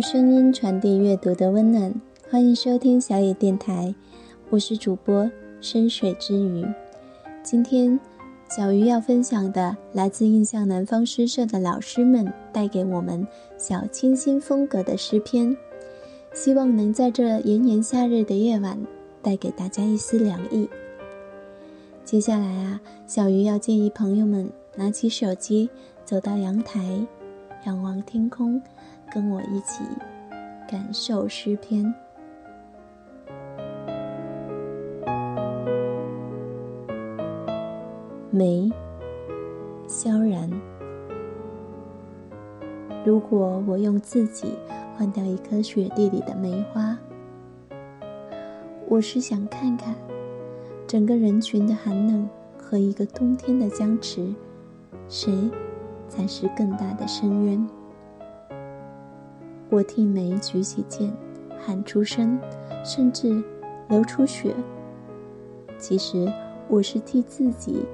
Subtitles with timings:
[0.00, 1.94] 用声音传递阅读的温暖，
[2.30, 3.94] 欢迎收听小野电台，
[4.48, 5.30] 我是主播
[5.60, 6.66] 深水之鱼。
[7.42, 8.00] 今天，
[8.48, 15.54] 小鱼要分享的来自印象南方诗社的老师们带给我们小清新风格的诗篇，
[16.32, 18.78] 希望能在这炎炎夏日的夜晚
[19.20, 20.66] 带给大家一丝凉意。
[22.06, 25.68] 接下来啊，小鱼要建议朋友们拿起手机，
[26.06, 27.06] 走到阳台，
[27.66, 28.62] 仰望天空。
[29.12, 29.84] 跟我一起
[30.68, 31.92] 感受诗篇。
[38.30, 38.70] 梅，
[39.88, 40.48] 萧然。
[43.04, 44.54] 如果我用自己
[44.94, 46.96] 换掉一颗雪地里的梅花，
[48.88, 49.94] 我是想看看
[50.86, 54.32] 整个人群的寒冷和一个冬天的僵持，
[55.08, 55.50] 谁
[56.08, 57.79] 才是更大的深渊。
[59.70, 61.12] 我替梅举起剑，
[61.58, 62.36] 喊出声，
[62.84, 63.40] 甚至
[63.88, 64.52] 流出血。
[65.78, 66.30] 其实
[66.68, 67.86] 我是替自己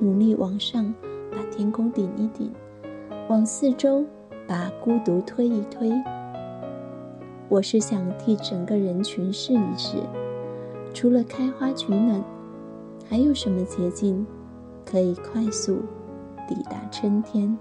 [0.00, 0.92] 努力往上，
[1.30, 2.50] 把天空顶一顶，
[3.28, 4.02] 往四周
[4.48, 5.92] 把孤独推一推。
[7.50, 9.98] 我是想替整个人群试一试，
[10.94, 12.24] 除了开花取暖，
[13.06, 14.26] 还有什么捷径
[14.86, 15.80] 可以快速
[16.48, 17.58] 抵达春天？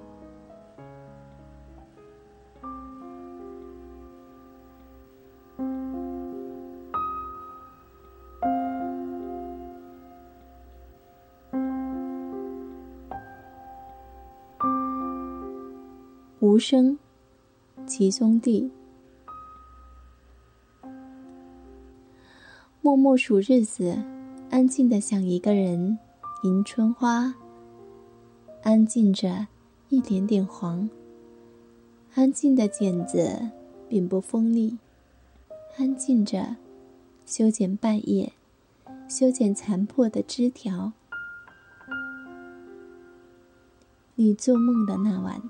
[16.41, 16.97] 无声，
[17.85, 18.71] 齐宗地。
[22.79, 24.01] 默默数日子，
[24.49, 25.99] 安静的想一个人
[26.43, 27.35] 迎春花。
[28.63, 29.47] 安静着，
[29.89, 30.89] 一点点黄。
[32.15, 33.49] 安静的剪子
[33.89, 34.77] 并不锋利。
[35.77, 36.55] 安静着，
[37.25, 38.31] 修剪半叶，
[39.09, 40.93] 修剪残破的枝条。
[44.15, 45.41] 你做梦的那晚。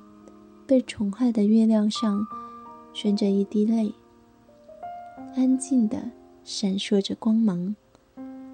[0.70, 2.24] 被宠坏的月亮上，
[2.94, 3.92] 悬着一滴泪。
[5.36, 6.12] 安静的
[6.44, 7.76] 闪烁着光芒，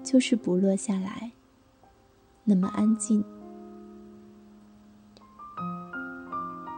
[0.02, 1.32] 就是不落下来。
[2.42, 3.22] 那么安静。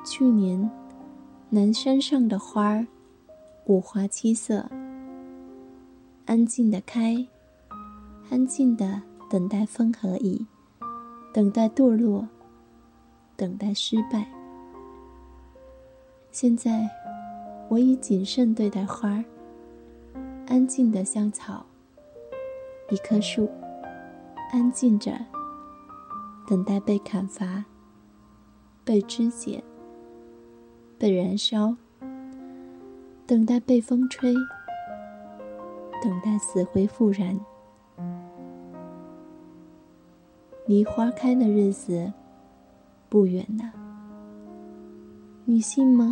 [0.05, 0.69] 去年，
[1.51, 2.85] 南山上的花儿，
[3.67, 4.69] 五花七色。
[6.27, 7.25] 安静的开，
[8.29, 9.01] 安静的
[9.31, 10.45] 等待风和雨，
[11.33, 12.27] 等待堕落，
[13.37, 14.29] 等待失败。
[16.41, 16.89] 现在，
[17.69, 19.25] 我以谨慎对待花儿，
[20.47, 21.67] 安静的像草。
[22.91, 23.51] 一棵树，
[24.53, 25.19] 安静着，
[26.47, 27.65] 等待被砍伐、
[28.85, 29.65] 被肢解、
[30.97, 31.75] 被燃烧，
[33.27, 34.33] 等待被风吹，
[36.01, 37.37] 等待死灰复燃。
[40.67, 42.13] 离花开的日子
[43.09, 43.88] 不远了，
[45.51, 46.11] 你信吗？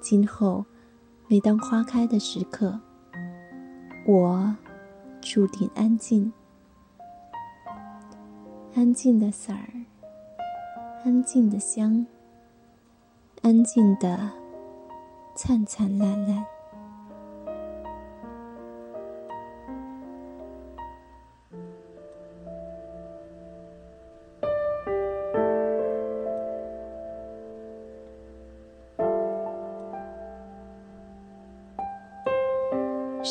[0.00, 0.64] 今后，
[1.28, 2.80] 每当花开的时刻，
[4.04, 4.56] 我
[5.20, 6.32] 注定安静，
[8.74, 9.70] 安静的色儿，
[11.04, 12.04] 安静的香，
[13.42, 14.18] 安静的
[15.36, 16.44] 灿灿烂烂。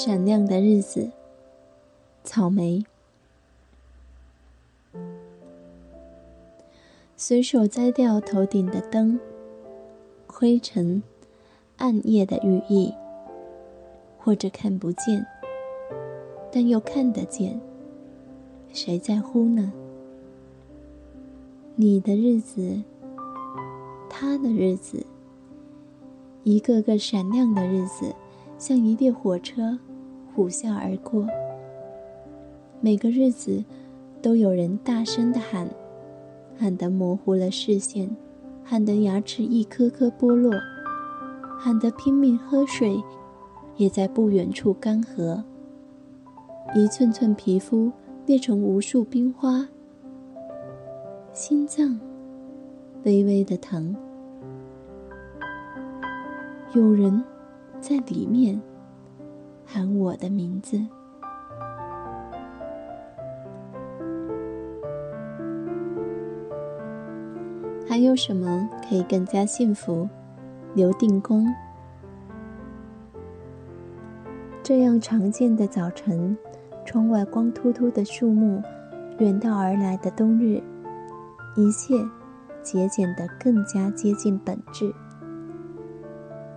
[0.01, 1.11] 闪亮的日子，
[2.23, 2.85] 草莓。
[7.17, 9.19] 随手摘掉头顶的灯，
[10.25, 11.03] 灰尘、
[11.75, 12.93] 暗夜的羽翼，
[14.17, 15.27] 或者看不见，
[16.49, 17.59] 但又看得见。
[18.71, 19.73] 谁在乎呢？
[21.75, 22.81] 你的日子，
[24.09, 25.05] 他的日子，
[26.45, 28.15] 一个个闪亮的日子，
[28.57, 29.77] 像一列火车。
[30.39, 31.27] 呼啸而过，
[32.79, 33.61] 每个日子
[34.21, 35.67] 都有人大声的喊，
[36.57, 38.15] 喊得模糊了视线，
[38.63, 40.53] 喊得牙齿一颗颗剥落，
[41.59, 43.03] 喊得拼命喝水，
[43.75, 45.43] 也在不远处干涸。
[46.73, 47.91] 一寸寸皮肤
[48.25, 49.67] 裂成无数冰花，
[51.33, 51.99] 心脏
[53.03, 53.93] 微微的疼，
[56.73, 57.21] 有人
[57.81, 58.61] 在里面。
[59.71, 60.83] 喊我的名字，
[67.87, 70.09] 还有什么可以更加幸福？
[70.73, 71.45] 刘定公，
[74.63, 76.35] 这样常见的早晨，
[76.83, 78.63] 窗外光秃秃的树木，
[79.19, 80.59] 远道而来的冬日，
[81.55, 81.93] 一切
[82.63, 84.91] 节俭得更加接近本质。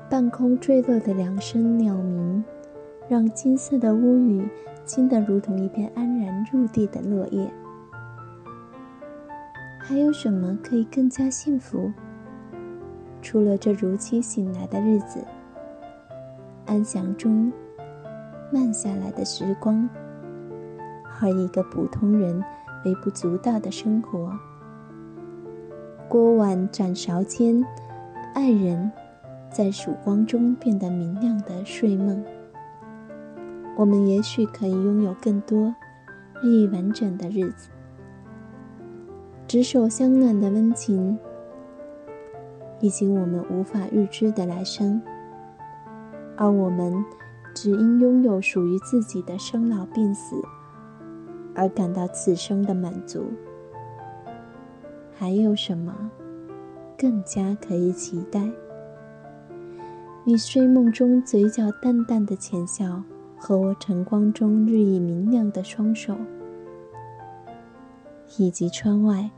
[0.08, 2.42] 半空坠落的两声鸟鸣，
[3.12, 4.48] 让金色的屋宇
[4.86, 7.46] 轻得如同一片安然入地的落叶。
[9.78, 11.92] 还有什么可以更加幸福？
[13.20, 15.22] 除了这如期醒来的日子，
[16.64, 17.52] 安详中
[18.50, 19.86] 慢下来的时光，
[21.04, 22.42] 和一个普通人
[22.86, 24.32] 微不足道的生活。
[26.08, 27.62] 锅碗盏勺间，
[28.32, 28.90] 爱人
[29.50, 32.24] 在曙光中变得明亮的睡梦。
[33.76, 35.74] 我们也许可以拥有更多
[36.42, 37.68] 日益完整的日子，
[39.46, 41.18] 执手相暖的温情。
[42.84, 45.00] 以及我们无法预知的来生，
[46.36, 46.92] 而我们
[47.54, 50.34] 只因拥有属于自己的生老病死
[51.54, 53.22] 而感到此生的满足。
[55.14, 55.94] 还有什么
[56.98, 58.50] 更加可以期待？
[60.24, 63.00] 你睡梦中嘴角淡淡的浅笑，
[63.44, 66.16] 和我晨光中日益明亮的双手，
[68.38, 69.28] 以及窗外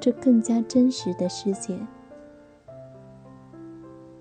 [0.00, 1.78] 这更加真实的世界。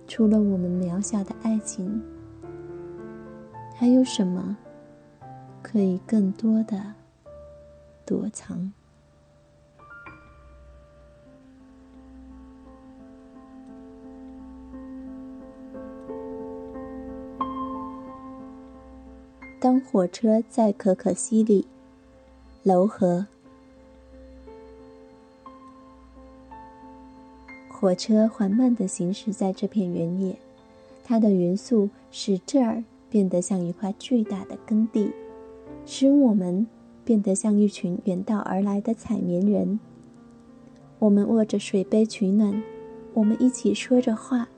[0.05, 1.99] 除了我们渺小的爱情，
[3.75, 4.55] 还有什么
[5.63, 6.93] 可以更多的
[8.05, 8.71] 躲藏？
[19.79, 21.67] 火车在可可西里，
[22.63, 23.27] 楼河。
[27.69, 30.37] 火车缓慢地行驶在这片原野，
[31.03, 35.11] 它的匀速使这儿变得像一块巨大的耕地，
[35.85, 36.65] 使我们
[37.05, 39.79] 变得像一群远道而来的采棉人。
[40.99, 42.63] 我们握着水杯取暖，
[43.13, 44.49] 我们一起说着话。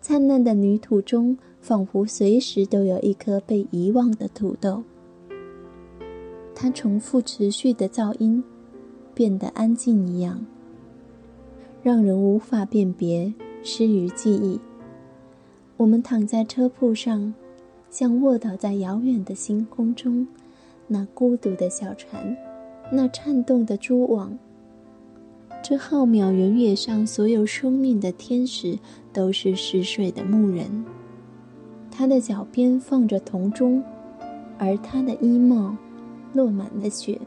[0.00, 4.82] 灿烂的泥土中，仿佛随时都有一颗被遗忘的土豆。
[6.54, 8.42] 它重复持续的噪音，
[9.14, 10.44] 变得安静一样。
[11.82, 14.60] 让人无法辨别，失于记忆。
[15.78, 17.32] 我们躺在车铺上，
[17.88, 20.26] 像卧倒在遥远的星空中，
[20.86, 22.36] 那孤独的小船，
[22.92, 24.38] 那颤动的蛛网。
[25.62, 28.78] 这浩渺原野上所有生命的天使，
[29.12, 30.84] 都是嗜睡的牧人。
[32.00, 33.84] 他的脚边放着铜钟，
[34.56, 35.76] 而他的衣帽
[36.32, 37.20] 落满了雪。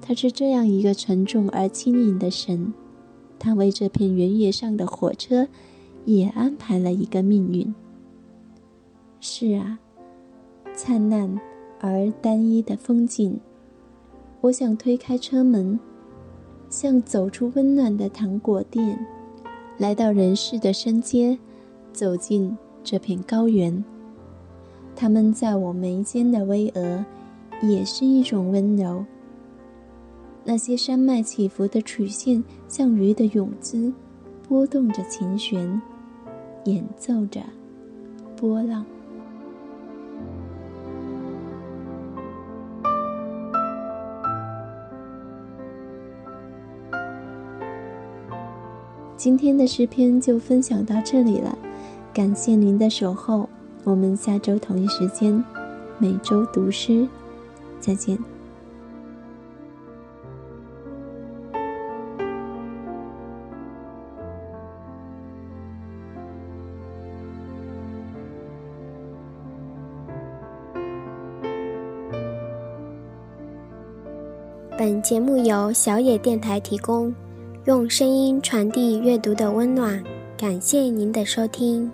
[0.00, 2.74] 他是这样一个沉重而轻盈的神，
[3.38, 5.46] 他为这片原野上的火车
[6.06, 7.72] 也安排了一个命运。
[9.20, 9.78] 是啊，
[10.74, 11.40] 灿烂
[11.80, 13.38] 而单一的风景。
[14.40, 15.78] 我想推开车门，
[16.68, 19.06] 像走出温暖的糖果店，
[19.78, 21.38] 来到人世的深街，
[21.92, 23.84] 走进这片高原。
[24.96, 27.04] 他们在我眉间的巍峨，
[27.62, 29.04] 也是一种温柔。
[30.44, 33.92] 那些山脉起伏的曲线，像鱼的泳姿，
[34.48, 35.80] 拨动着琴弦，
[36.64, 37.40] 演奏着
[38.36, 38.84] 波浪。
[49.16, 51.58] 今天的诗篇就分享到这里了，
[52.18, 53.48] 感谢您的守候，
[53.84, 55.32] 我们下周同一时间，
[55.98, 57.06] 每周读诗，
[57.78, 58.18] 再见。
[74.76, 77.14] 本节目由小野电台提供，
[77.66, 80.02] 用声音传递阅读的温暖。
[80.36, 81.88] 感谢您的收听。